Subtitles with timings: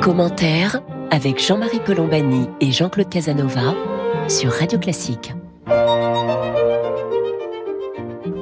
[0.00, 3.74] Commentaire avec Jean-Marie Colombani et Jean-Claude Casanova
[4.28, 5.34] sur Radio Classique.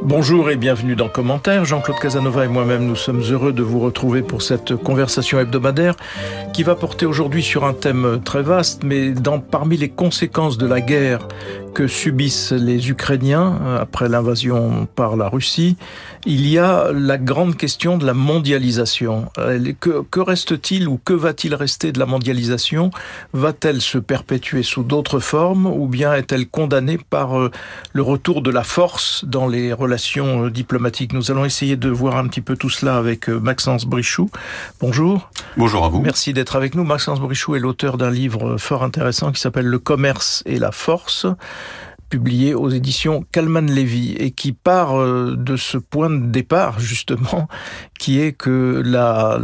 [0.02, 1.64] Bonjour et bienvenue dans Commentaire.
[1.64, 5.96] Jean-Claude Casanova et moi-même, nous sommes heureux de vous retrouver pour cette conversation hebdomadaire
[6.52, 10.66] qui va porter aujourd'hui sur un thème très vaste, mais dans, parmi les conséquences de
[10.66, 11.26] la guerre
[11.76, 15.76] que subissent les Ukrainiens euh, après l'invasion par la Russie,
[16.24, 19.26] il y a la grande question de la mondialisation.
[19.36, 22.90] Euh, que, que reste-t-il ou que va-t-il rester de la mondialisation?
[23.34, 27.50] Va-t-elle se perpétuer sous d'autres formes ou bien est-elle condamnée par euh,
[27.92, 31.12] le retour de la force dans les relations diplomatiques?
[31.12, 34.30] Nous allons essayer de voir un petit peu tout cela avec Maxence Brichoux.
[34.80, 35.30] Bonjour.
[35.58, 36.00] Bonjour à vous.
[36.00, 36.84] Merci d'être avec nous.
[36.84, 41.26] Maxence Brichoux est l'auteur d'un livre fort intéressant qui s'appelle Le commerce et la force
[42.08, 47.48] publié aux éditions Calman Levy et qui part euh, de ce point de départ justement
[47.98, 49.40] qui est que là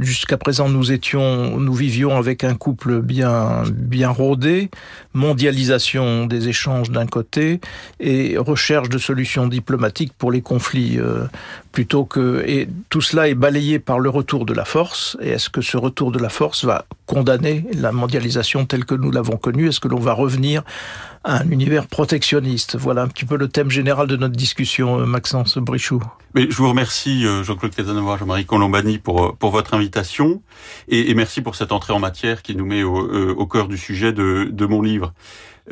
[0.00, 4.70] jusqu'à présent nous étions nous vivions avec un couple bien bien rodé
[5.14, 7.60] mondialisation des échanges d'un côté
[8.00, 11.24] et recherche de solutions diplomatiques pour les conflits euh,
[11.72, 15.16] plutôt que et tout cela est balayé par le retour de la force.
[15.20, 19.10] Et est-ce que ce retour de la force va condamner la mondialisation telle que nous
[19.10, 19.68] l'avons connue?
[19.68, 20.62] Est-ce que l'on va revenir
[21.24, 22.76] un univers protectionniste.
[22.76, 26.02] Voilà un petit peu le thème général de notre discussion, euh, Maxence Brichoux.
[26.34, 30.42] Mais je vous remercie, euh, Jean-Claude Casanova, Jean-Marie Colombani, pour, euh, pour votre invitation
[30.88, 33.78] et, et, merci pour cette entrée en matière qui nous met au, au cœur du
[33.78, 35.12] sujet de, de mon livre.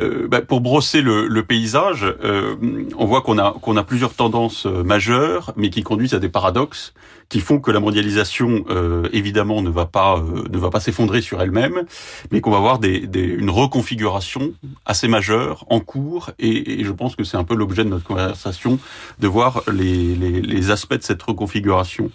[0.00, 2.56] Euh, bah, pour brosser le, le paysage, euh,
[2.96, 6.94] on voit qu'on a qu'on a plusieurs tendances majeures, mais qui conduisent à des paradoxes
[7.32, 11.22] qui font que la mondialisation, euh, évidemment, ne va pas euh, ne va pas s'effondrer
[11.22, 11.84] sur elle-même,
[12.30, 14.52] mais qu'on va avoir des, des, une reconfiguration
[14.84, 16.32] assez majeure en cours.
[16.38, 18.78] Et, et je pense que c'est un peu l'objet de notre conversation
[19.18, 22.10] de voir les, les, les, aspects de cette reconfiguration.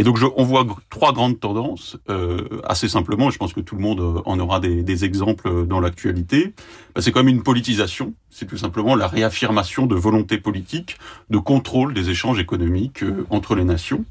[0.00, 3.28] Et donc, on voit trois grandes tendances euh, assez simplement.
[3.28, 6.54] Je pense que tout le monde en aura des, exemples dans l'actualité.
[6.94, 8.14] Ben, c'est comme une politisation.
[8.30, 10.96] C'est tout simplement la réaffirmation de volonté politique
[11.28, 14.06] de contrôle des échanges économiques euh, entre les nations.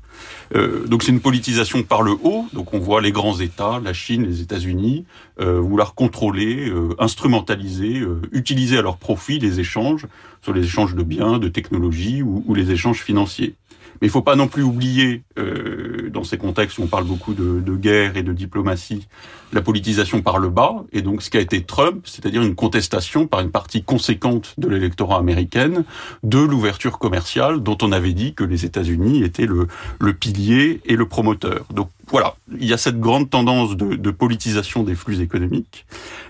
[0.55, 3.93] Euh, donc c'est une politisation par le haut, donc on voit les grands États, la
[3.93, 5.05] Chine, les États-Unis,
[5.39, 10.05] euh, vouloir contrôler, euh, instrumentaliser, euh, utiliser à leur profit les échanges,
[10.43, 13.55] sur les échanges de biens, de technologies ou les échanges financiers.
[14.01, 17.05] Mais il ne faut pas non plus oublier, euh, dans ces contextes où on parle
[17.05, 19.07] beaucoup de, de, guerre et de diplomatie,
[19.51, 23.39] la politisation par le bas, et donc ce qu'a été Trump, c'est-à-dire une contestation par
[23.39, 25.83] une partie conséquente de l'électorat américaine
[26.23, 29.67] de l'ouverture commerciale dont on avait dit que les États-Unis étaient le,
[29.99, 31.65] le pilier et le promoteur.
[31.73, 35.85] Donc voilà, il y a cette grande tendance de, de, politisation des flux économiques.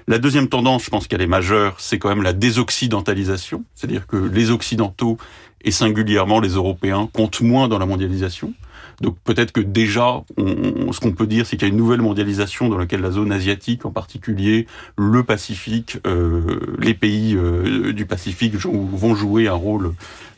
[0.07, 4.17] La deuxième tendance, je pense qu'elle est majeure, c'est quand même la désoccidentalisation, c'est-à-dire que
[4.17, 5.17] les Occidentaux
[5.61, 8.53] et singulièrement les Européens comptent moins dans la mondialisation.
[9.01, 12.01] Donc peut-être que déjà, on, ce qu'on peut dire, c'est qu'il y a une nouvelle
[12.01, 18.05] mondialisation dans laquelle la zone asiatique, en particulier le Pacifique, euh, les pays euh, du
[18.05, 19.93] Pacifique vont jouer un rôle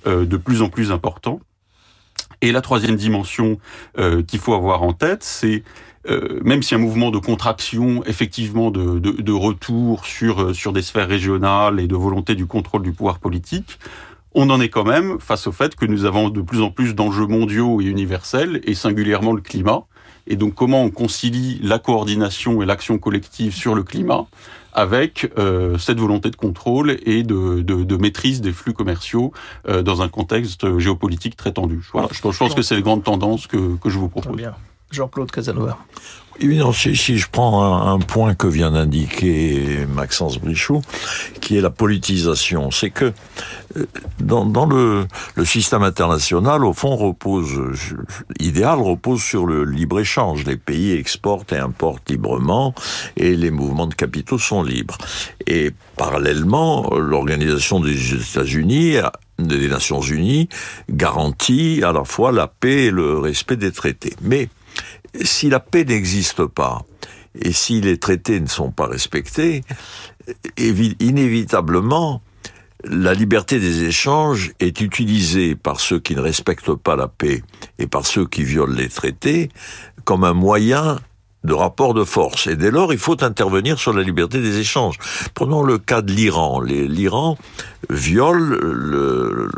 [0.05, 1.39] euh, de plus en plus important.
[2.41, 3.59] Et la troisième dimension
[3.97, 5.63] euh, qu'il faut avoir en tête, c'est
[6.09, 10.81] euh, même si un mouvement de contraction, effectivement, de, de, de retour sur, sur des
[10.81, 13.79] sphères régionales et de volonté du contrôle du pouvoir politique,
[14.33, 16.95] on en est quand même face au fait que nous avons de plus en plus
[16.95, 19.83] d'enjeux mondiaux et universels, et singulièrement le climat.
[20.27, 24.27] Et donc comment on concilie la coordination et l'action collective sur le climat
[24.73, 29.33] avec euh, cette volonté de contrôle et de, de, de maîtrise des flux commerciaux
[29.67, 31.85] euh, dans un contexte géopolitique très tendu?
[31.91, 34.37] Voilà, je, pense que c'est les grandes tendances que, que je vous propose.
[34.91, 35.77] Jean-Claude Casanova.
[36.43, 40.81] Non, si, si je prends un, un, point que vient d'indiquer Maxence Brichoux,
[41.39, 43.13] qui est la politisation, c'est que
[44.19, 47.49] dans, dans le, le, système international, au fond, repose,
[48.39, 50.45] idéal repose sur le libre-échange.
[50.45, 52.73] Les pays exportent et importent librement
[53.17, 54.97] et les mouvements de capitaux sont libres.
[55.47, 58.97] Et parallèlement, l'organisation des États-Unis
[59.39, 60.49] des Nations Unies
[60.89, 64.13] garantit à la fois la paix et le respect des traités.
[64.21, 64.49] Mais
[65.21, 66.81] si la paix n'existe pas
[67.35, 69.63] et si les traités ne sont pas respectés,
[70.57, 72.21] inévitablement,
[72.83, 77.43] la liberté des échanges est utilisée par ceux qui ne respectent pas la paix
[77.79, 79.49] et par ceux qui violent les traités
[80.03, 80.99] comme un moyen
[81.43, 82.47] de rapport de force.
[82.47, 84.97] Et dès lors, il faut intervenir sur la liberté des échanges.
[85.33, 86.61] Prenons le cas de l'Iran.
[86.61, 87.37] L'Iran
[87.89, 89.49] viole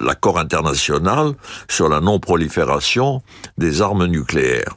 [0.00, 1.32] l'accord international
[1.68, 3.22] sur la non-prolifération
[3.58, 4.76] des armes nucléaires.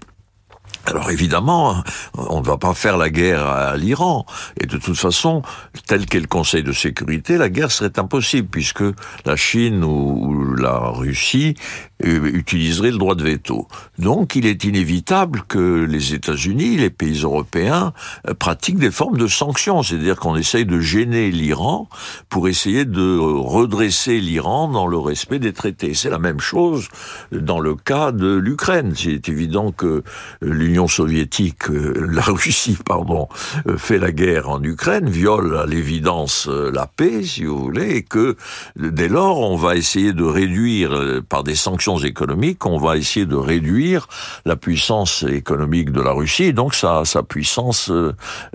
[0.85, 1.81] Alors évidemment,
[2.18, 4.25] on ne va pas faire la guerre à l'Iran.
[4.59, 5.41] Et de toute façon,
[5.88, 8.83] tel qu'est le Conseil de sécurité, la guerre serait impossible puisque
[9.25, 11.56] la Chine ou la Russie
[12.03, 13.67] utiliserait le droit de veto.
[13.97, 17.93] Donc il est inévitable que les États-Unis, les pays européens,
[18.27, 19.83] euh, pratiquent des formes de sanctions.
[19.83, 21.87] C'est-à-dire qu'on essaye de gêner l'Iran
[22.29, 25.93] pour essayer de redresser l'Iran dans le respect des traités.
[25.93, 26.89] C'est la même chose
[27.31, 28.93] dans le cas de l'Ukraine.
[28.95, 30.03] C'est évident que
[30.41, 33.27] l'Union l'Union soviétique, euh, la Russie, pardon,
[33.67, 37.97] euh, fait la guerre en Ukraine, viole à l'évidence euh, la paix, si vous voulez,
[37.97, 38.35] et que
[38.75, 43.35] dès lors, on va essayer de réduire, par des sanctions économiques, on va essayer de
[43.35, 44.07] réduire
[44.45, 47.91] la puissance économique de la Russie, et donc sa, sa puissance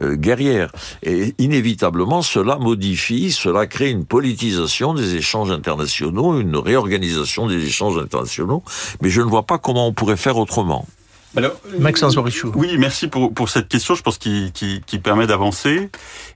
[0.01, 0.71] guerrière.
[1.03, 7.99] Et inévitablement, cela modifie, cela crée une politisation des échanges internationaux, une réorganisation des échanges
[7.99, 8.63] internationaux,
[9.03, 10.87] mais je ne vois pas comment on pourrait faire autrement.
[11.39, 12.51] Alors, Maxence Borichou.
[12.57, 15.89] Oui, merci pour, pour cette question, je pense qu'il qui, qui permet d'avancer.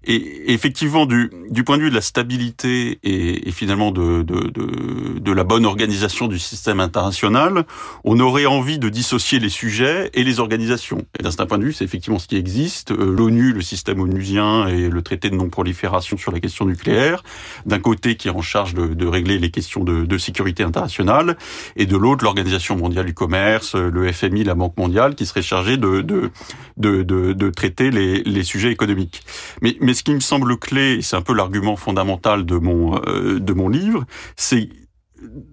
[0.04, 4.48] Et effectivement, du, du point de vue de la stabilité et, et finalement de, de,
[4.48, 7.64] de, de, la bonne organisation du système international,
[8.04, 11.04] on aurait envie de dissocier les sujets et les organisations.
[11.18, 12.92] Et d'un certain point de vue, c'est effectivement ce qui existe.
[12.92, 17.24] Euh, L'ONU, le système onusien et le traité de non-prolifération sur la question nucléaire,
[17.66, 21.36] d'un côté qui est en charge de, de régler les questions de, de sécurité internationale,
[21.74, 25.76] et de l'autre l'Organisation mondiale du commerce, le FMI, la Banque mondiale qui serait chargé
[25.76, 26.30] de, de,
[26.76, 29.22] de, de, traiter les, les, sujets économiques.
[29.60, 33.38] Mais, mais ce qui me semble clé, c'est un peu l'argument fondamental de mon, euh,
[33.40, 34.04] de mon livre,
[34.36, 34.68] c'est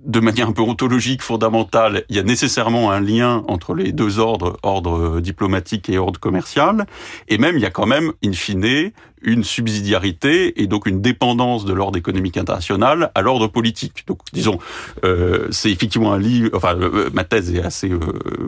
[0.05, 4.19] de manière un peu ontologique, fondamentale, il y a nécessairement un lien entre les deux
[4.19, 6.85] ordres, ordre diplomatique et ordre commercial,
[7.27, 11.65] et même il y a quand même, in fine, une subsidiarité et donc une dépendance
[11.65, 14.03] de l'ordre économique international à l'ordre politique.
[14.07, 14.59] Donc, disons,
[15.03, 16.49] euh, c'est effectivement un livre.
[16.53, 17.99] Enfin, euh, ma thèse est assez euh,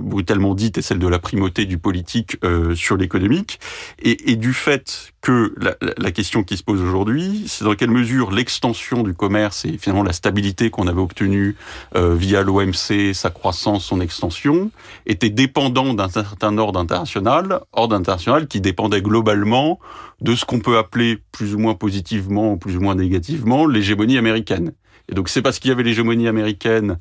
[0.01, 3.59] brutalement dite, et celle de la primauté du politique euh, sur l'économique,
[4.01, 7.91] et, et, du fait que la, la question qui se pose aujourd'hui, c'est dans quelle
[7.91, 11.55] mesure l'extension du commerce et finalement la stabilité qu'on avait obtenue
[11.95, 14.71] euh, via l'OMC, sa croissance, son extension,
[15.05, 19.79] était dépendant d'un certain ordre international, ordre international qui dépendait globalement
[20.21, 24.73] de ce qu'on peut appeler plus ou moins positivement plus ou moins négativement l'hégémonie américaine.
[25.09, 26.99] Et donc c'est parce qu'il y avait l'hégémonie américaine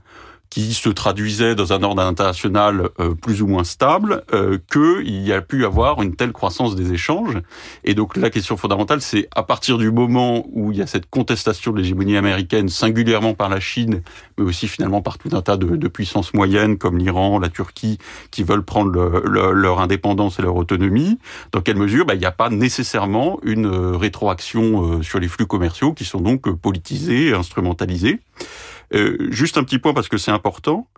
[0.50, 5.32] qui se traduisait dans un ordre international euh, plus ou moins stable, euh, qu'il y
[5.32, 7.38] a pu avoir une telle croissance des échanges.
[7.84, 11.08] Et donc la question fondamentale, c'est à partir du moment où il y a cette
[11.08, 14.02] contestation de l'hégémonie américaine, singulièrement par la Chine,
[14.36, 17.98] mais aussi finalement par tout un tas de, puissances moyennes comme l'Iran, la Turquie,
[18.32, 21.18] qui veulent prendre le, leur indépendance et leur autonomie,
[21.52, 25.46] dans quelle mesure bah, il n'y a pas nécessairement une euh, rétroaction sur les flux
[25.46, 28.18] commerciaux qui sont donc politisés, instrumentalisés.
[28.94, 30.88] Euh, juste un petit point parce que c'est important.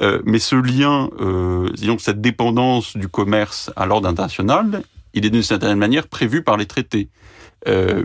[0.00, 4.82] Euh, mais ce lien, euh, disons cette dépendance du commerce à l'ordre international,
[5.14, 7.08] il est d'une certaine manière prévu par les traités.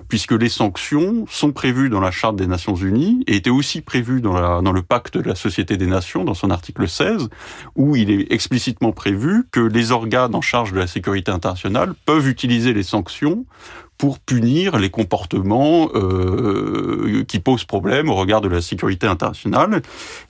[0.10, 4.20] Puisque les sanctions sont prévues dans la Charte des Nations Unies et étaient aussi prévues
[4.20, 7.30] dans, dans le pacte de la Société des Nations, dans son article 16,
[7.76, 12.28] où il est explicitement prévu que les organes en charge de la sécurité internationale peuvent
[12.28, 13.46] utiliser les sanctions
[13.98, 19.82] pour punir les comportements euh, qui posent problème au regard de la sécurité internationale.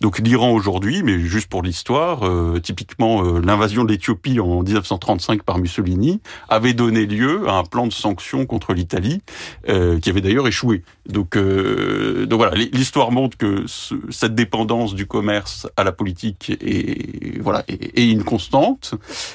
[0.01, 5.43] Donc l'Iran aujourd'hui, mais juste pour l'histoire, euh, typiquement euh, l'invasion de l'Éthiopie en 1935
[5.43, 9.21] par Mussolini avait donné lieu à un plan de sanctions contre l'Italie
[9.69, 10.83] euh, qui avait d'ailleurs échoué.
[11.07, 16.51] Donc, euh, donc voilà, l'histoire montre que ce, cette dépendance du commerce à la politique
[16.61, 18.23] est voilà est, est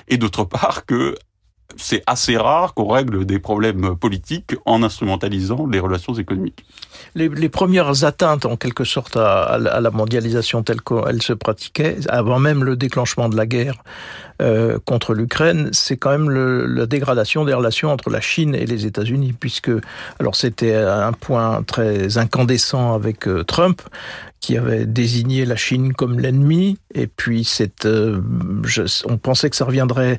[0.08, 1.14] et d'autre part que
[1.76, 6.64] c'est assez rare qu'on règle des problèmes politiques en instrumentalisant les relations économiques.
[7.14, 12.64] Les, premières atteintes, en quelque sorte, à, la mondialisation telle qu'elle se pratiquait, avant même
[12.64, 13.82] le déclenchement de la guerre
[14.40, 18.86] euh, contre l'Ukraine, c'est quand même la dégradation des relations entre la Chine et les
[18.86, 19.70] États-Unis, puisque,
[20.20, 23.82] alors c'était un point très incandescent avec euh, Trump,
[24.40, 27.48] qui avait désigné la Chine comme l'ennemi, et puis
[27.84, 28.20] euh,
[29.06, 30.16] on pensait que ça reviendrait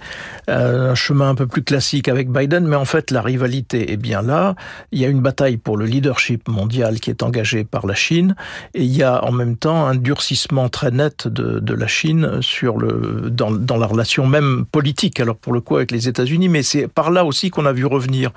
[0.47, 3.97] à un chemin un peu plus classique avec Biden, mais en fait la rivalité est
[3.97, 4.55] bien là.
[4.91, 8.35] Il y a une bataille pour le leadership mondial qui est engagée par la Chine,
[8.73, 12.41] et il y a en même temps un durcissement très net de, de la Chine
[12.41, 16.49] sur le, dans, dans la relation même politique, alors pour le coup avec les États-Unis,
[16.49, 18.31] mais c'est par là aussi qu'on a vu revenir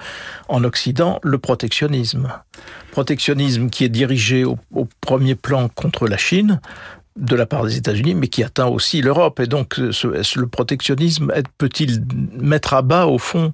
[0.49, 2.29] en Occident le protectionnisme.
[2.93, 4.59] Protectionnisme qui est dirigé au,
[5.01, 6.61] premier plan contre la Chine,
[7.17, 9.41] de la part des États-Unis, mais qui atteint aussi l'Europe.
[9.41, 12.05] Et donc, le protectionnisme peut-il
[12.39, 13.53] mettre à bas, au fond,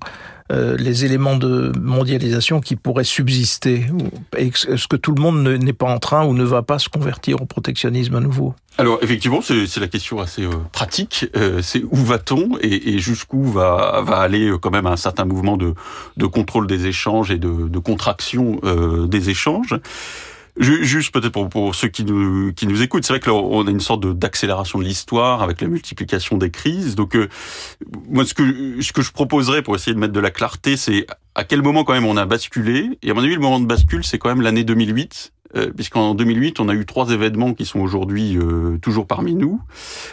[0.51, 3.87] euh, les éléments de mondialisation qui pourraient subsister
[4.37, 7.43] Est-ce que tout le monde n'est pas en train ou ne va pas se convertir
[7.43, 11.27] au protectionnisme à nouveau alors effectivement, c'est la question assez euh, pratique.
[11.35, 15.75] Euh, c'est où va-t-on et, jusqu'où va, va aller quand même un certain mouvement de,
[16.17, 18.61] de contrôle des échanges et de contraction
[19.09, 19.75] des échanges?
[20.59, 23.71] Juste peut-être pour, pour, ceux qui nous, qui nous écoutent, c'est vrai que on a
[23.71, 26.97] une sorte d'accélération de, l'histoire avec la multiplication des crises.
[26.97, 27.29] Donc, euh,
[28.09, 31.07] moi, ce que, ce que je proposerais pour essayer de mettre de la clarté, c'est
[31.35, 32.99] à quel moment quand même on a basculé.
[33.03, 35.33] Et à mon avis, le moment de bascule, c'est quand même l'année 2008.
[35.57, 39.61] Euh, puisqu'en 2008, on a eu trois événements qui sont aujourd'hui euh, toujours parmi nous.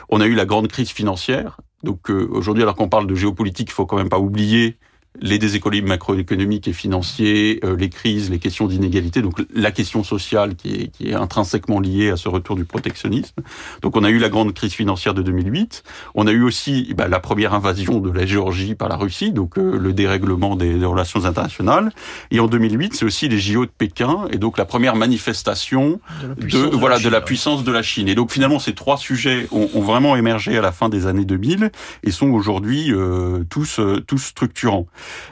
[0.09, 1.59] On a eu la grande crise financière.
[1.83, 4.77] Donc euh, aujourd'hui, alors qu'on parle de géopolitique, il faut quand même pas oublier
[5.21, 10.55] les déséquilibres macroéconomiques et financiers, euh, les crises, les questions d'inégalité, donc la question sociale
[10.55, 13.35] qui est, qui est intrinsèquement liée à ce retour du protectionnisme.
[13.81, 15.83] Donc on a eu la grande crise financière de 2008,
[16.15, 19.57] on a eu aussi bah, la première invasion de la Géorgie par la Russie, donc
[19.57, 21.91] euh, le dérèglement des, des, relations internationales,
[22.31, 25.99] et en 2008 c'est aussi les JO de Pékin, et donc la première manifestation
[26.37, 28.07] de, voilà de la puissance de la Chine.
[28.07, 31.25] Et donc finalement ces trois sujets ont, ont vraiment émergé à la fin des années
[31.25, 31.71] 2000
[32.03, 34.87] et sont aujourd'hui euh, tous tous structurants.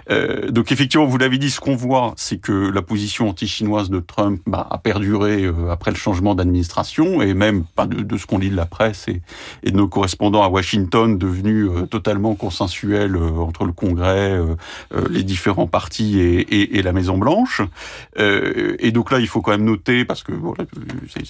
[0.10, 4.00] Euh, donc effectivement, vous l'avez dit, ce qu'on voit, c'est que la position anti-chinoise de
[4.00, 8.50] Trump bah, a perduré euh, après le changement d'administration et même de, ce qu'on lit
[8.50, 9.22] de la presse et,
[9.64, 14.40] de nos correspondants à Washington, devenu euh, totalement consensuel entre le Congrès,
[15.10, 17.62] les différents partis et, la Maison Blanche.
[18.18, 20.34] et donc là, il faut quand même noter, parce que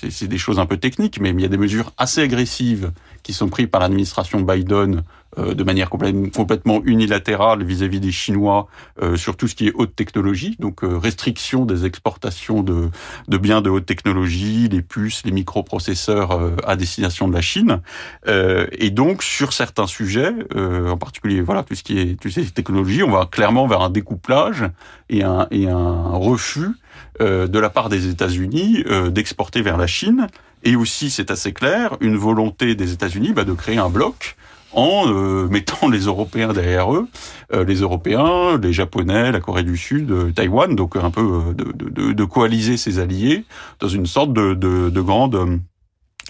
[0.10, 2.92] c'est des choses un peu techniques, mais il y a des mesures assez agressives
[3.24, 5.04] qui sont prises par l'administration Biden
[5.38, 8.68] de manière complètement unilatérale vis-à-vis des Chinois
[9.02, 12.90] euh, sur tout ce qui est haute technologie, donc euh, restriction des exportations de,
[13.28, 17.82] de, biens de haute technologie, les puces, les microprocesseurs à destination de la Chine.
[18.28, 23.04] et donc sur certains sujets, en particulier voilà tout ce qui est toutes ces technologies,
[23.04, 24.66] on va clairement vers un découplage
[25.10, 26.72] et un, et un refus
[27.20, 30.28] de la part des États-Unis d'exporter vers la Chine.
[30.64, 34.36] Et aussi, c'est assez clair, une volonté des États-Unis bah, de créer un bloc
[34.74, 37.08] en euh, mettant les Européens derrière eux,
[37.54, 41.72] euh, les Européens, les Japonais, la Corée du Sud, euh, Taïwan, donc un peu de,
[41.72, 43.46] de, de, coaliser ses alliés
[43.80, 45.60] dans une sorte de, de grande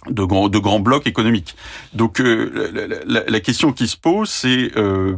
[0.10, 1.55] de grands de grands blocs économiques.
[1.93, 5.15] Donc euh, la, la, question qui se pose, c'est euh,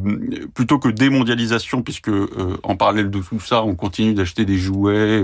[0.53, 5.23] plutôt que démondialisation, puisque euh, en parallèle de tout ça, on continue d'acheter des jouets,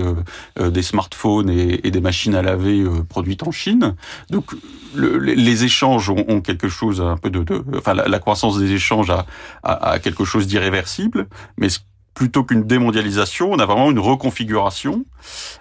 [0.58, 3.94] des smartphones et, et, des machines à laver produites en Chine.
[4.30, 4.52] Donc
[4.94, 8.72] le, les échanges ont, ont, quelque chose un peu de, de enfin la, croissance des
[8.72, 9.26] échanges a,
[9.62, 11.26] a, a quelque chose d'irréversible,
[11.56, 11.68] mais
[12.14, 15.04] plutôt qu'une démondialisation, on a vraiment une reconfiguration,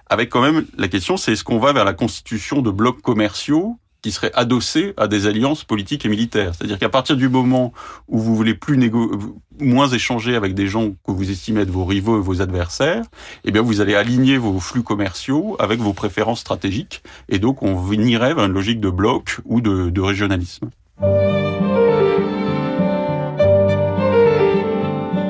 [0.10, 3.78] avec quand même la question, c'est est-ce qu'on va vers la constitution de blocs commerciaux
[4.02, 6.54] qui serait adossé à des alliances politiques et militaires.
[6.56, 7.74] C'est-à-dire qu'à partir du moment
[8.08, 9.12] où vous voulez plus négo
[9.60, 13.04] moins échanger avec des gens que vous estimez être vos rivaux et vos adversaires,
[13.46, 17.76] eh bien vous allez aligner vos flux commerciaux avec vos préférences stratégiques, et donc on
[17.76, 20.70] venirait vers une logique de bloc ou de, de régionalisme.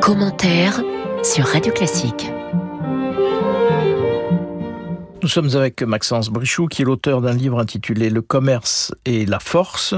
[0.01, 0.81] Commentaire
[1.23, 2.31] sur Radio Classique.
[5.21, 9.39] Nous sommes avec Maxence Brichoux, qui est l'auteur d'un livre intitulé Le commerce et la
[9.39, 9.93] force,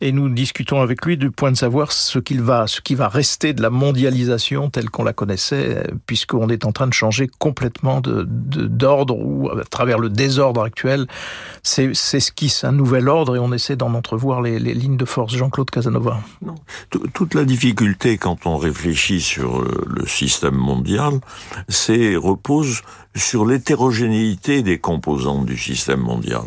[0.00, 3.08] et nous discutons avec lui du point de savoir ce qu'il va, ce qui va
[3.08, 8.02] rester de la mondialisation telle qu'on la connaissait, puisqu'on est en train de changer complètement
[8.02, 11.06] d'ordre ou à travers le désordre actuel,
[11.62, 15.36] c'est, ce un nouvel ordre et on essaie d'en entrevoir les, lignes de force.
[15.36, 16.18] Jean-Claude Casanova.
[16.90, 21.20] Toute la difficulté quand on réfléchit sur le système mondial,
[21.68, 22.82] c'est repose
[23.16, 26.44] sur l'hétérogénéité des composantes du système mondial.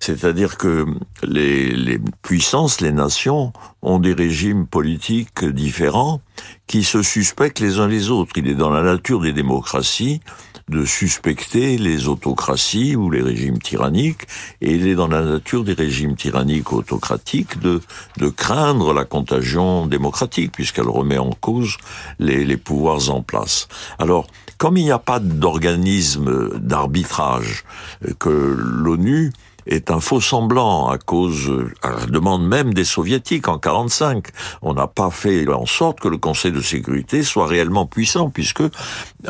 [0.00, 0.86] C'est-à-dire que
[1.22, 6.20] les, les, puissances, les nations, ont des régimes politiques différents
[6.66, 8.32] qui se suspectent les uns les autres.
[8.36, 10.20] Il est dans la nature des démocraties
[10.68, 14.26] de suspecter les autocraties ou les régimes tyranniques,
[14.60, 17.80] et il est dans la nature des régimes tyranniques autocratiques de,
[18.18, 21.76] de craindre la contagion démocratique, puisqu'elle remet en cause
[22.18, 23.68] les, les pouvoirs en place.
[23.98, 24.26] Alors,
[24.58, 27.64] comme il n'y a pas d'organisme d'arbitrage,
[28.04, 29.32] euh, que l'ONU
[29.68, 31.50] est un faux semblant à cause,
[31.82, 34.26] à la demande même des soviétiques en 45.
[34.62, 38.62] On n'a pas fait en sorte que le Conseil de sécurité soit réellement puissant puisque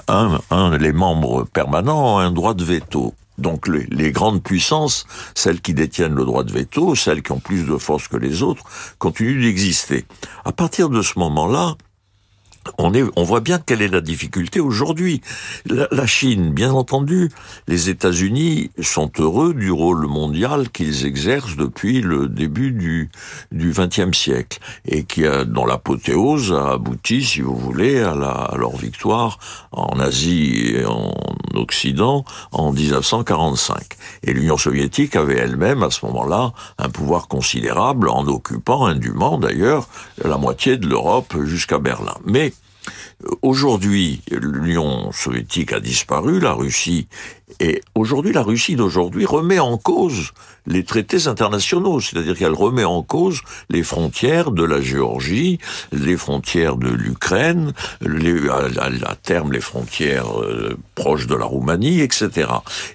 [0.06, 3.14] un, un les membres permanents ont un droit de veto.
[3.36, 7.38] Donc les, les, grandes puissances, celles qui détiennent le droit de veto, celles qui ont
[7.38, 8.64] plus de force que les autres,
[8.98, 10.06] continuent d'exister.
[10.44, 11.76] À partir de ce moment-là,
[12.76, 15.20] on, est, on voit bien quelle est la difficulté aujourd'hui.
[15.66, 17.30] La, Chine, bien entendu,
[17.66, 23.10] les États-Unis sont heureux du rôle mondial qu'ils exercent depuis le début du
[23.52, 28.30] du XXe siècle et qui, a, dont l'apothéose a abouti, si vous voulez, à, la,
[28.30, 29.38] à leur victoire
[29.72, 31.12] en Asie et en
[31.54, 33.82] Occident en 1945.
[34.22, 39.88] Et l'Union soviétique avait elle-même, à ce moment-là, un pouvoir considérable en occupant indûment, d'ailleurs,
[40.24, 42.14] la moitié de l'Europe jusqu'à Berlin.
[42.24, 42.52] Mais
[43.42, 47.08] Aujourd'hui, l'Union soviétique a disparu, la Russie,
[47.60, 50.32] et aujourd'hui, la Russie d'aujourd'hui remet en cause
[50.66, 53.40] les traités internationaux, c'est-à-dire qu'elle remet en cause
[53.70, 55.58] les frontières de la Géorgie,
[55.92, 62.50] les frontières de l'Ukraine, à, terme les frontières euh, proches de la Roumanie, etc.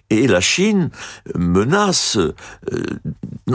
[0.10, 0.90] Et la Chine
[1.36, 2.18] menace.
[2.18, 2.34] Euh,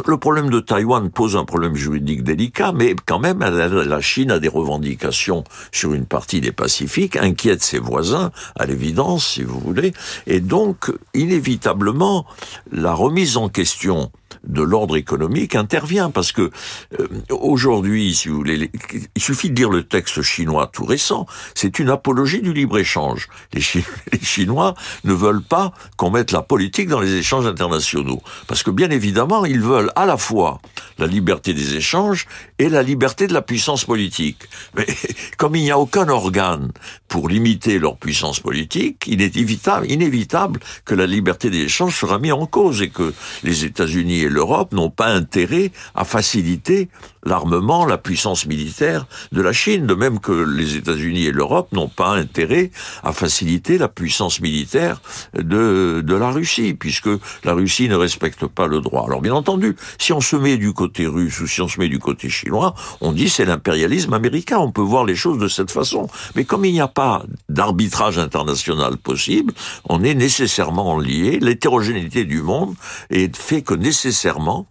[0.06, 4.38] le problème de Taïwan pose un problème juridique délicat, mais quand même, la Chine a
[4.38, 9.92] des revendications sur une partie des Pacifiques, inquiète ses voisins, à l'évidence, si vous voulez,
[10.26, 12.26] et donc, inévitablement,
[12.70, 14.10] la remise en question
[14.44, 16.50] de l'ordre économique intervient parce que
[16.98, 18.70] euh, aujourd'hui, si vous voulez,
[19.14, 23.28] il suffit de lire le texte chinois tout récent, c'est une apologie du libre-échange.
[23.52, 23.60] Les,
[24.12, 28.70] les, Chinois ne veulent pas qu'on mette la politique dans les échanges internationaux parce que
[28.70, 30.60] bien évidemment, ils veulent à la fois
[30.98, 32.26] la liberté des échanges
[32.58, 34.48] et la liberté de la puissance politique.
[34.74, 34.86] Mais
[35.38, 36.72] comme il n'y a aucun organe
[37.08, 42.18] pour limiter leur puissance politique, il est inévitable, inévitable que la liberté des échanges sera
[42.18, 46.88] mise en cause et que les États-Unis et l'Europe n'ont pas intérêt à faciliter
[47.24, 51.88] l'armement, la puissance militaire de la Chine, de même que les États-Unis et l'Europe n'ont
[51.88, 52.70] pas intérêt
[53.02, 55.00] à faciliter la puissance militaire
[55.34, 57.10] de, de la Russie, puisque
[57.44, 59.04] la Russie ne respecte pas le droit.
[59.06, 61.88] Alors bien entendu, si on se met du côté russe ou si on se met
[61.88, 65.70] du côté chinois, on dit c'est l'impérialisme américain, on peut voir les choses de cette
[65.70, 66.08] façon.
[66.34, 69.52] Mais comme il n'y a pas d'arbitrage international possible,
[69.88, 72.74] on est nécessairement lié, l'hétérogénéité du monde
[73.10, 74.66] est fait que nécessairement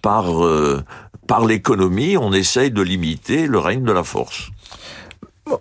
[0.00, 0.82] par euh,
[1.32, 4.50] par l'économie, on essaye de limiter le règne de la force.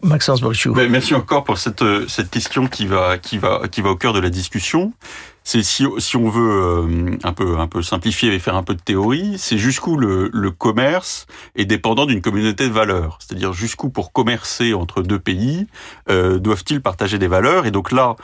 [0.03, 0.73] Maxence Brichou.
[0.73, 4.11] Merci encore pour cette, euh, cette question qui va, qui, va, qui va au cœur
[4.11, 4.91] de la discussion.
[5.45, 8.75] C'est si, si on veut euh, un peu un peu simplifier et faire un peu
[8.75, 11.25] de théorie, c'est jusqu'où le, le commerce
[11.55, 13.17] est dépendant d'une communauté de valeurs?
[13.21, 15.67] C'est-à-dire jusqu'où pour commercer entre deux pays
[16.09, 17.65] euh, doivent-ils partager des valeurs?
[17.65, 18.17] Et donc là,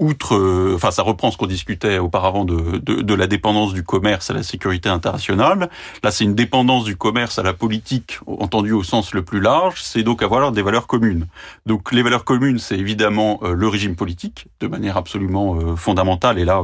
[0.00, 3.84] outre, euh, enfin, ça reprend ce qu'on discutait auparavant de, de, de, la dépendance du
[3.84, 5.68] commerce à la sécurité internationale.
[6.02, 9.82] Là, c'est une dépendance du commerce à la politique, entendu au sens le plus large.
[9.82, 11.26] C'est donc avoir des valeurs communes.
[11.66, 16.38] Donc, les valeurs communes, c'est évidemment euh, le régime politique, de manière absolument euh, fondamentale.
[16.38, 16.62] Et là,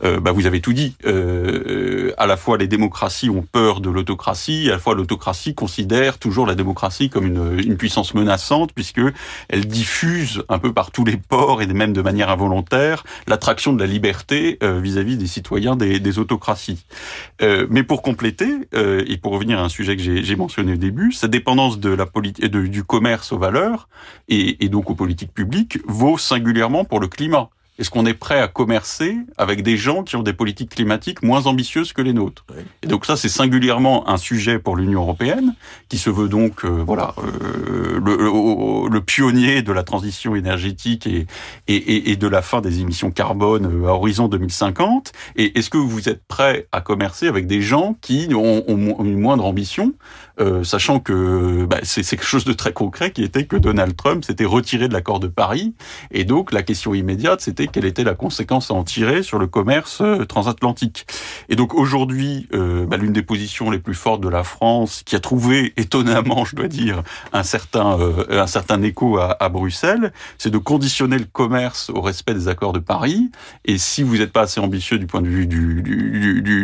[0.00, 0.96] bah, vous avez tout dit.
[1.04, 6.46] à la fois, les démocraties ont peur de l'autocratie, à la fois l'autocratie considère toujours
[6.46, 9.00] la démocratie comme une, une puissance menaçante, puisque
[9.48, 12.69] elle diffuse un peu par tous les ports et même de manière involontaire
[13.26, 16.84] l'attraction de la liberté euh, vis-à-vis des citoyens des, autocraties.
[17.42, 20.76] Euh, mais pour compléter, euh, et pour revenir à un sujet que j'ai mentionné au
[20.76, 23.88] début, sa dépendance de la du commerce aux valeurs
[24.28, 27.50] et, et donc aux politiques publiques vaut singulièrement pour le climat.
[27.80, 31.46] Est-ce qu'on est prêt à commercer avec des gens qui ont des politiques climatiques moins
[31.46, 32.44] ambitieuses que les nôtres
[32.82, 35.54] Et donc ça, c'est singulièrement un sujet pour l'Union européenne,
[35.88, 41.26] qui se veut donc euh, voilà euh, le, le, pionnier de la transition énergétique et,
[41.68, 45.12] et, et, de la fin des émissions carbone euh, à horizon 2050.
[45.36, 49.18] Et est-ce que vous êtes prêt à commercer avec des gens qui ont, ont une
[49.18, 49.94] moindre ambition
[50.40, 54.24] euh, sachant que bah, c'est quelque chose de très concret qui était que Donald Trump
[54.24, 55.74] s'était retiré de l'accord de Paris,
[56.10, 59.46] et donc la question immédiate, c'était quelle était la conséquence à en tirer sur le
[59.46, 61.06] commerce euh, transatlantique.
[61.48, 65.16] Et donc aujourd'hui, euh, bah, l'une des positions les plus fortes de la France, qui
[65.16, 67.02] a trouvé étonnamment, je dois dire,
[67.32, 67.98] un certain
[68.30, 72.78] un certain écho à, Bruxelles, c'est de conditionner le commerce au respect des accords de
[72.78, 73.30] Paris.
[73.64, 75.82] Et si vous n'êtes pas assez ambitieux du point de vue du,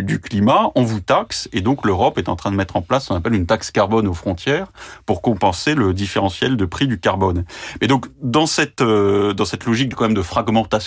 [0.03, 1.49] du, climat, on vous taxe.
[1.53, 3.71] Et donc l'Europe est en train de mettre en place ce qu'on appelle une taxe
[3.71, 4.69] carbone aux frontières
[5.05, 7.45] pour compenser le différentiel de prix du carbone.
[7.81, 10.86] Et donc dans cette euh, dans cette logique quand même de fragmentation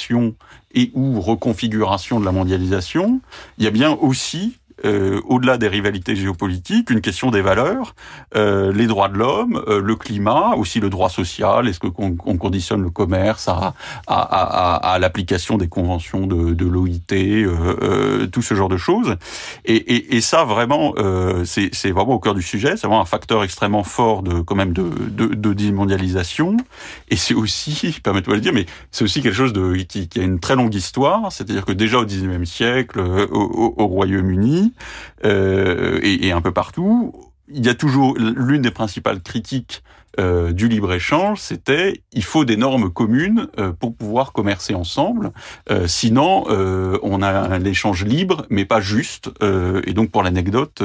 [0.74, 3.22] et ou reconfiguration de la mondialisation,
[3.58, 7.96] il y a bien aussi euh, au-delà des rivalités géopolitiques, une question des valeurs,
[8.36, 11.68] euh, les droits de l'homme, euh, le climat, aussi le droit social.
[11.68, 13.74] Est-ce qu'on conditionne le commerce à,
[14.08, 18.78] à, à, à l'application des conventions de, de l'OIT, euh, euh, tout ce genre de
[18.78, 19.16] choses.
[19.66, 20.94] Et, et, et ça, vraiment,
[21.46, 22.76] c'est vraiment au cœur du sujet.
[22.76, 26.58] C'est vraiment un facteur extrêmement fort de quand même de, de, de démondialisation.
[27.10, 30.24] Et c'est aussi, permettez-moi de dire, mais c'est aussi quelque chose de qui, qui, a
[30.24, 31.32] une très longue histoire.
[31.32, 34.69] C'est-à-dire que déjà au XIXe siècle, au, au Royaume-Uni,
[35.26, 37.14] euh, et, et, un peu partout.
[37.48, 39.84] Il y a toujours l'une des principales critiques
[40.20, 45.32] euh, du libre-échange, c'était il faut des normes communes euh, pour pouvoir commercer ensemble.
[45.70, 46.46] Euh, sinon,
[47.04, 49.30] on a un échange libre, mais pas juste.
[49.42, 50.82] et donc, pour l'anecdote,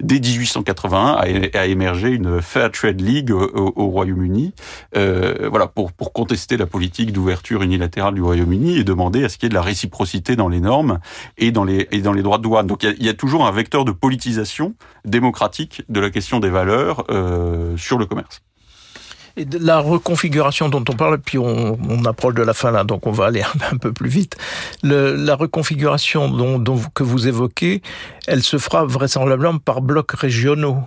[0.00, 1.18] dès 1881
[1.54, 4.52] a, émergé une Fair Trade League au, Royaume-Uni,
[4.94, 9.46] voilà, pour, pour contester la politique d'ouverture unilatérale du Royaume-Uni et demander à ce qu'il
[9.46, 11.00] y ait de la réciprocité dans les normes
[11.38, 12.66] et dans les, et dans les droits de douane.
[12.66, 16.10] Donc, il y a, il y a toujours un vecteur de politisation démocratique de la
[16.10, 17.04] question des valeurs
[17.76, 18.42] sur le commerce.
[19.36, 23.26] La reconfiguration dont on parle, puis on, approche de la fin là, donc on va
[23.26, 23.42] aller
[23.72, 24.36] un, peu plus vite.
[24.82, 26.30] La reconfiguration
[26.94, 27.82] que vous évoquez,
[28.26, 30.78] elle se fera vraisemblablement par blocs régionaux.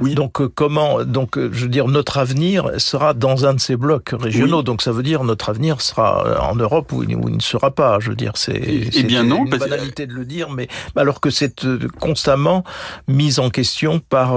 [0.00, 0.14] Oui.
[0.14, 3.76] Donc euh, comment donc euh, je veux dire notre avenir sera dans un de ces
[3.76, 4.62] blocs régionaux.
[4.62, 7.98] Donc ça veut dire notre avenir sera euh, en Europe ou il, ne sera pas.
[8.00, 11.30] Je veux dire c'est eh bien non, une banalité de le dire, mais alors que
[11.30, 11.66] c'est
[11.98, 12.64] constamment
[13.06, 14.34] mise en question par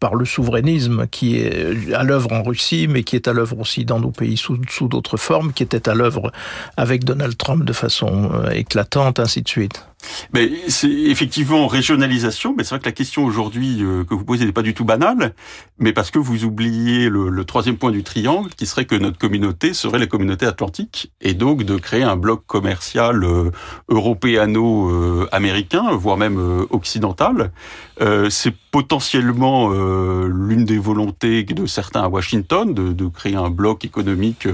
[0.00, 3.84] par le souverainisme qui est à l'œuvre en Russie, mais qui est à l'œuvre aussi
[3.84, 6.32] dans nos pays sous sous d'autres formes, qui était à l'œuvre
[6.76, 9.84] avec Donald Trump de façon éclatante, ainsi de suite.
[10.32, 14.44] Mais c'est effectivement régionalisation, mais c'est vrai que la question aujourd'hui euh, que vous posez
[14.44, 15.34] n'est pas du tout banale,
[15.78, 19.74] mais parce que vous oubliez le, troisième point du triangle, qui serait que notre communauté
[19.74, 23.50] serait la communauté atlantique, et donc de créer un bloc commercial euh,
[23.88, 27.52] européano-américain, voire même euh, occidental.
[28.00, 33.84] Euh, c'est potentiellement l'une des volontés de certains à Washington de, de créer un bloc
[33.84, 34.48] économique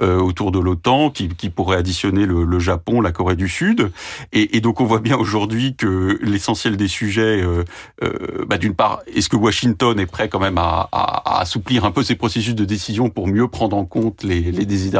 [0.00, 3.90] autour de l'OTAN qui, qui, pourrait additionner le, le, Japon, la Corée du Sud,
[4.32, 7.64] et, et donc on voit bien aujourd'hui que l'essentiel des sujets, euh,
[8.02, 11.84] euh, bah, d'une part, est-ce que Washington est prêt quand même à, à, à, assouplir
[11.84, 14.90] un peu ses processus de décision pour mieux prendre en compte les, les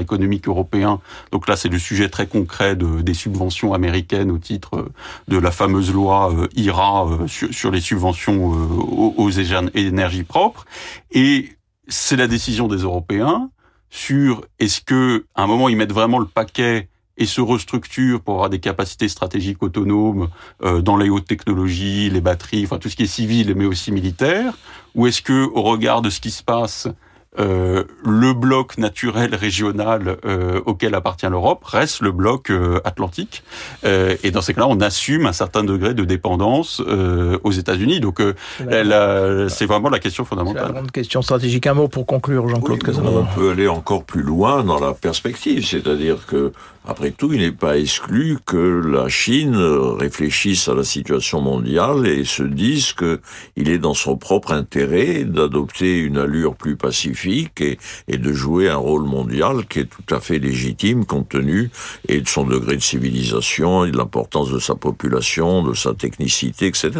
[0.00, 1.00] économiques européens?
[1.32, 4.90] Donc là, c'est le sujet très concret de, des subventions américaines au titre
[5.28, 10.64] de la fameuse loi euh, IRA euh, sur, sur, les subventions aux, aux énergies propres.
[11.10, 11.50] Et
[11.88, 13.50] c'est la décision des Européens
[13.90, 18.34] sur est-ce que à un moment ils mettent vraiment le paquet et se restructure pour
[18.34, 20.28] avoir des capacités stratégiques autonomes
[20.62, 23.92] euh, dans les hautes technologies, les batteries, enfin tout ce qui est civil mais aussi
[23.92, 24.54] militaire
[24.94, 26.92] Ou est-ce que, au regard de ce qui se passe, euh,
[27.38, 33.44] le bloc naturel régional euh, auquel appartient l'Europe reste le bloc euh, atlantique.
[33.84, 38.00] Euh, et dans ces cas-là, on assume un certain degré de dépendance euh, aux États-Unis.
[38.00, 38.20] Donc,
[38.58, 40.64] c'est vraiment la question fondamentale.
[40.66, 41.66] La grande question stratégique.
[41.66, 45.64] Un mot pour conclure, Jean-Claude oui, On peut aller encore plus loin dans la perspective,
[45.64, 46.52] c'est-à-dire que
[46.88, 52.24] après tout, il n'est pas exclu que la Chine réfléchisse à la situation mondiale et
[52.24, 53.20] se dise que
[53.54, 57.78] il est dans son propre intérêt d'adopter une allure plus pacifique et,
[58.08, 61.70] de jouer un rôle mondial qui est tout à fait légitime compte tenu
[62.08, 66.66] et de son degré de civilisation et de l'importance de sa population, de sa technicité,
[66.66, 66.90] etc.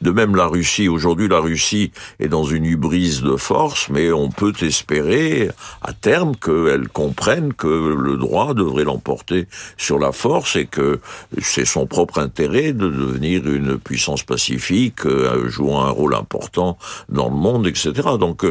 [0.00, 4.30] De même, la Russie, aujourd'hui, la Russie est dans une hybrise de force, mais on
[4.30, 5.50] peut espérer
[5.82, 9.46] à terme qu'elle comprenne que le droit devrait l'emporter
[9.76, 11.00] sur la force et que
[11.40, 17.28] c'est son propre intérêt de devenir une puissance pacifique, euh, jouant un rôle important dans
[17.28, 17.92] le monde, etc.
[18.18, 18.44] Donc,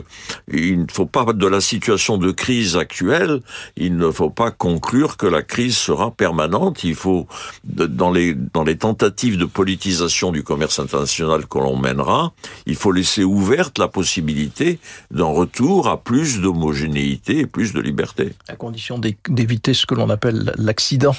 [1.05, 3.41] pas, de la situation de crise actuelle,
[3.75, 6.83] il ne faut pas conclure que la crise sera permanente.
[6.83, 7.27] Il faut,
[7.63, 12.33] dans les, dans les tentatives de politisation du commerce international que l'on mènera,
[12.65, 14.79] il faut laisser ouverte la possibilité
[15.11, 18.33] d'un retour à plus d'homogénéité et plus de liberté.
[18.47, 21.15] À condition d'éviter ce que l'on appelle l'accident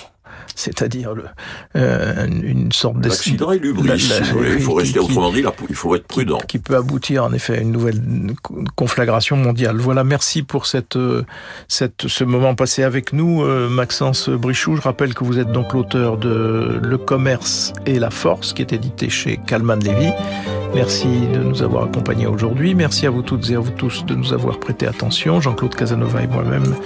[0.55, 1.15] c'est-à-dire
[1.77, 3.91] euh, une sorte d'accident et l'ubris.
[4.53, 6.39] Il faut rester autrement dit, il faut être prudent.
[6.47, 8.01] Qui, peut aboutir en effet à une nouvelle
[8.77, 9.79] conflagration mondiale.
[9.79, 10.99] Voilà, merci pour cette,
[11.69, 14.77] cette ce moment passé avec nous, euh, Maxence Brichoux.
[14.77, 18.73] Je rappelle que vous êtes donc l'auteur de Le commerce et la force, qui est
[18.73, 20.11] édité chez Kalman Levy.
[20.75, 22.75] Merci de nous avoir accompagnés aujourd'hui.
[22.75, 25.41] Merci à vous toutes et à vous tous de nous avoir prêté attention.
[25.41, 26.77] Jean-Claude Casanova et moi-même.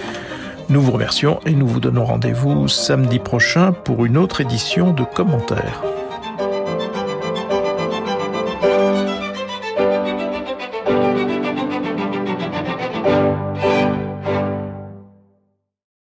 [0.71, 5.05] Nous vous remercions et nous vous donnons rendez-vous samedi prochain pour une autre édition de
[5.05, 5.83] commentaires.